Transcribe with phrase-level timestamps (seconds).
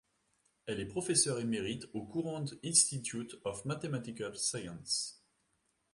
[0.65, 5.23] Elle est professeure émérite au Courant Institute of Mathematical Sciences.